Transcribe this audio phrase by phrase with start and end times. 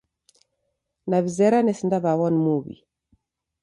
[1.07, 2.75] New'izera nesindaw'aw'a ni muw'i.